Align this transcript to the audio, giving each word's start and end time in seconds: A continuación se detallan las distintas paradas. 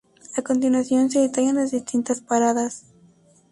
A 0.35 0.41
continuación 0.41 1.11
se 1.11 1.19
detallan 1.19 1.57
las 1.57 1.69
distintas 1.69 2.21
paradas. 2.21 2.85